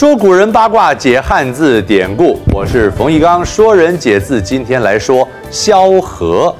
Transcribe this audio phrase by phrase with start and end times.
[0.00, 2.40] 说古人八卦，解汉字典故。
[2.54, 4.40] 我是冯玉刚，说人解字。
[4.40, 6.56] 今天来说萧何。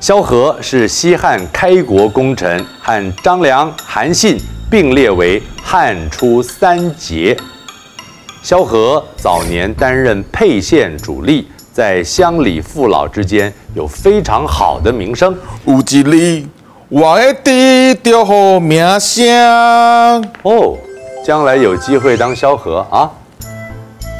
[0.00, 4.38] 萧何是西汉开国功臣，和张良、韩信
[4.70, 7.36] 并列为汉初三杰。
[8.42, 15.36] 萧何早年担任沛县主力，在乡里父老之间有非常好的名声。
[15.66, 16.48] 有一里，
[16.88, 20.78] 我的地就好名声哦。
[21.30, 23.08] 将来有机会当萧何啊！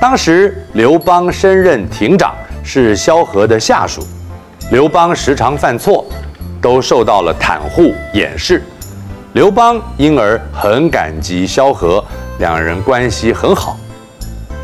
[0.00, 2.32] 当时刘邦升任亭长，
[2.62, 4.00] 是萧何的下属。
[4.70, 6.06] 刘邦时常犯错，
[6.62, 8.62] 都受到了袒护掩饰。
[9.32, 12.04] 刘邦因而很感激萧何，
[12.38, 13.76] 两人关系很好。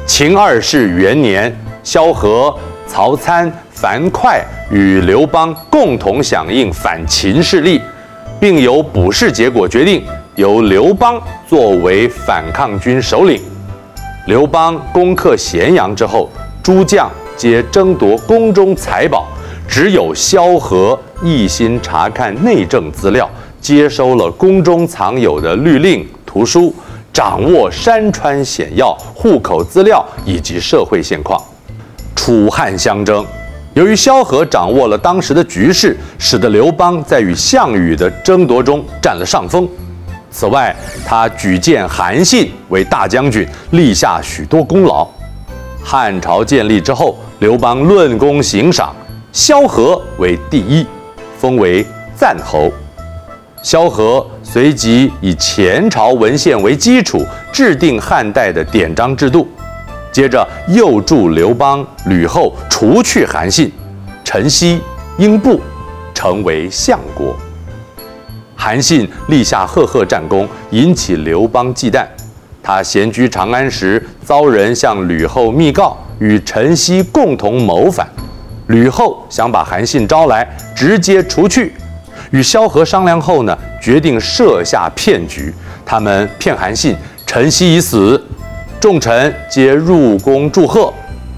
[0.06, 2.56] 秦二世元年，萧何、
[2.87, 4.40] 曹参、樊哙
[4.70, 7.82] 与刘邦共同响应反秦势力，
[8.38, 10.04] 并由卜氏结果决定。
[10.36, 11.18] 由刘邦
[11.48, 13.40] 作为反抗军首领，
[14.26, 16.30] 刘邦攻克咸阳之后，
[16.62, 19.26] 诸将皆争夺宫中财宝，
[19.66, 23.26] 只有萧何一心查看内政资料，
[23.62, 26.74] 接收了宫中藏有的律令图书，
[27.14, 31.40] 掌握山川险要、户口资料以及社会现况。
[32.14, 33.24] 楚汉相争，
[33.73, 39.66] 由于萧何掌握了当时的局势，使得刘邦在与项羽的争夺中占了上风。
[40.30, 40.74] 此外，
[41.07, 45.07] 他举荐韩信为大将军，立下许多功劳。
[45.82, 48.95] 汉朝建立之后，刘邦论功行赏，
[49.32, 50.87] 萧何为第一，
[51.38, 52.71] 封为赞侯。
[53.63, 59.49] 萧何随即以前朝文献为基础，制定汉代的典章制度。
[60.13, 63.73] 接着又助刘邦、吕后除去韩信，
[64.25, 64.78] 陈豨、
[65.19, 65.60] 英布，
[66.15, 67.37] 成为相国。
[68.56, 72.04] 韩信立下赫赫战功，引起刘邦忌惮。
[72.62, 78.08] 他闲居长安时，遭人向吕后密告，与陈豨共同谋反。
[78.66, 80.44] 吕后想把韩信招来，
[80.75, 81.72] 直接除去。
[82.32, 85.54] 与萧何商量后呢，决定设下骗局。
[85.84, 88.20] 他们骗韩信，陈豨已死，
[88.80, 90.92] 众臣皆入宫祝贺，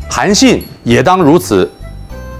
[0.09, 1.71] 韩信也当如此。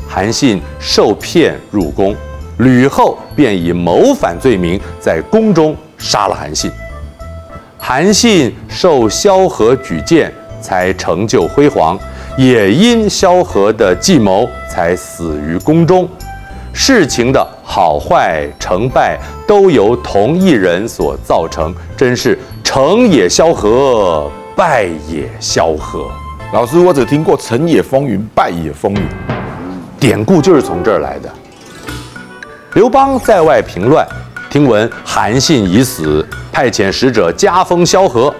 [0.09, 2.17] 韩信受骗入宫。
[2.59, 6.71] 吕后便以谋反罪名在宫中杀了韩信。
[7.79, 11.99] 韩信受萧何举荐，才成就辉煌，
[12.37, 16.09] 也因萧何的计谋才死于宫中。
[16.73, 26.09] 事情的好坏成败都由同一人所造成，真是成也萧何，败也萧何。
[26.53, 29.03] 老师，我只听过成也风云，败也风云，
[29.99, 31.29] 典故就是从这儿来的。
[32.79, 34.07] 刘邦在外平乱，
[34.49, 38.33] 听闻韩信已死，派遣使者加封萧何，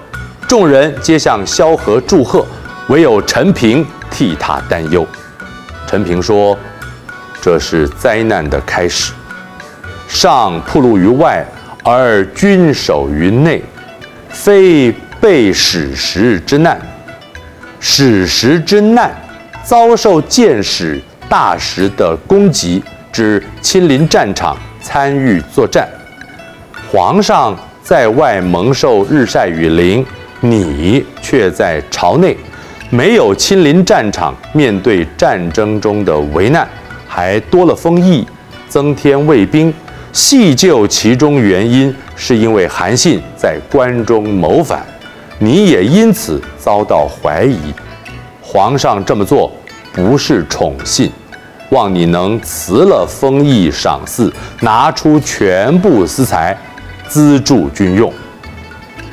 [0.47, 2.47] 众人皆向萧何祝贺，
[2.89, 5.05] 唯有陈平替他担忧。
[5.89, 6.57] 陈平说
[7.43, 9.13] ：“这是灾难的开始，
[10.07, 11.45] 上暴露于外，
[11.83, 13.61] 而君守于内，
[14.29, 16.81] 非备矢石之难。
[17.81, 19.13] 史实之难，
[19.65, 22.85] 遭受箭矢大石的攻击。”
[23.19, 25.89] 之亲临战场参与作战，
[26.89, 30.07] 皇上在外蒙受日晒雨淋，
[30.41, 32.37] 你却在朝内，
[32.91, 36.65] 没有亲临战场面对战争中的危难，
[37.09, 38.25] 还多了封邑，
[38.69, 39.75] 增添卫兵。
[40.13, 44.87] 细究其中原因，是因为韩信在关中谋反，
[45.41, 47.59] 你也因此遭到怀疑。
[48.41, 49.51] 皇上这么做
[49.93, 51.11] 不是宠信。
[51.71, 56.57] 望你能辞了封邑赏赐，拿出全部私财，
[57.09, 58.13] 资助军用。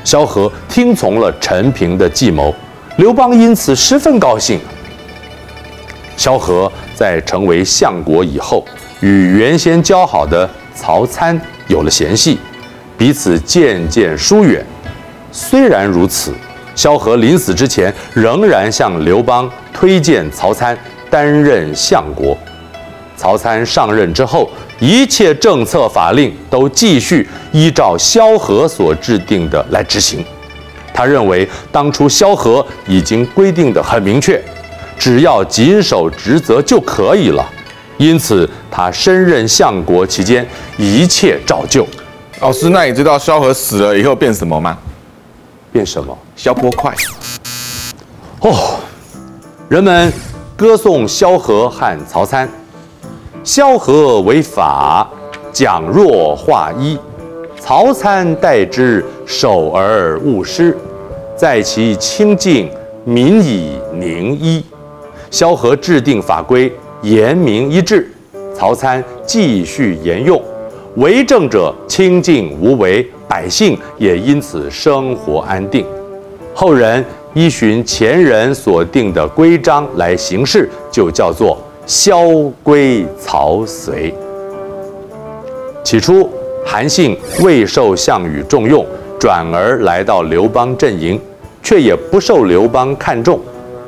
[0.03, 2.53] 萧何听从了陈平的计谋，
[2.97, 4.59] 刘邦因此十分高兴。
[6.15, 8.63] 萧何在成为相国以后，
[9.01, 12.39] 与原先交好的曹参有了嫌隙，
[12.97, 14.65] 彼此渐渐疏远。
[15.31, 16.33] 虽然如此，
[16.73, 20.77] 萧何临死之前仍然向刘邦推荐曹参。
[21.09, 22.37] 担任相国，
[23.15, 24.49] 曹参上任之后，
[24.79, 30.25] 一切政策法令都继续依照萧何所制定的来执行。
[30.93, 34.41] 他认为当初萧何已经规定的很明确，
[34.97, 37.45] 只要谨守职责就可以了。
[37.97, 40.45] 因此，他升任相国期间，
[40.77, 41.87] 一切照旧。
[42.41, 44.77] 老师，那你知道萧何死了以后变什么吗？
[45.71, 46.17] 变什么？
[46.35, 46.93] 萧波块。
[48.41, 48.79] 哦，
[49.69, 50.11] 人们。
[50.57, 52.49] 歌颂萧何和曹参，
[53.43, 55.05] 萧何为法，
[55.51, 56.97] 讲若化一；
[57.59, 60.77] 曹参代之，守而勿失。
[61.35, 62.69] 在其清静，
[63.03, 64.63] 民以宁一。
[65.29, 66.71] 萧何制定法规，
[67.01, 68.09] 严明一致，
[68.57, 70.41] 曹参继续沿用，
[70.95, 75.85] 为政者清静无为，百姓也因此生活安定。
[76.53, 77.03] 后人
[77.35, 82.17] 依循前人所定的规章来行事，就叫做萧
[82.63, 84.15] 规曹随。
[85.83, 86.29] 起初，
[86.65, 88.85] 韩信未受项羽重用，
[89.19, 91.19] 转而来到刘邦阵营，
[91.61, 93.37] 却也不受刘邦看重。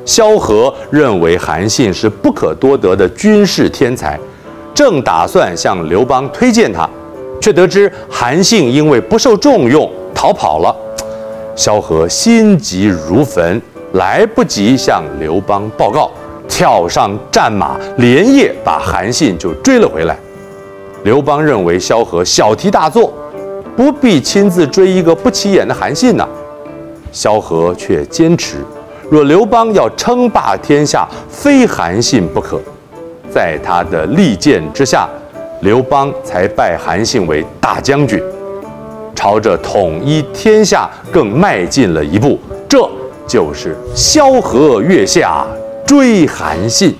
[0.04, 4.20] 萧何认为韩信是不可多得的军事天才，
[4.74, 6.86] 正打算向刘邦推荐他，
[7.40, 10.76] 却得知韩信因为不受重用逃跑了。
[11.58, 13.60] 萧何心急如焚，
[13.94, 16.08] 来不及向刘邦报告，
[16.46, 20.16] 跳上战马，连夜把韩信就追了回来。
[21.02, 23.12] 刘邦认为萧何小题大做，
[23.76, 26.24] 不必亲自追一个不起眼的韩信呐。
[27.10, 28.58] 萧何却坚持。
[29.10, 32.60] 若刘邦要称霸天下，非韩信不可。
[33.28, 35.08] 在他的力荐之下，
[35.62, 38.22] 刘邦才拜韩信为大将军，
[39.18, 42.38] 朝着统一天下更迈进了一步。
[42.68, 42.88] 这
[43.26, 45.44] 就是萧何月下
[45.84, 46.94] 追韩信。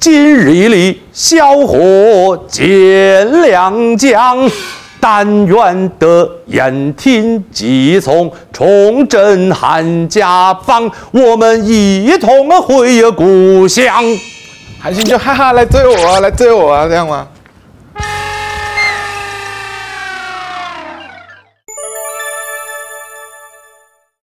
[0.00, 4.50] 今日一里，萧何见良将。
[4.98, 14.02] 但愿得燕听计从，重振汉家邦，我们一同回故乡。
[14.80, 17.28] 韩信就哈哈来追我啊，来追我啊，这样吗？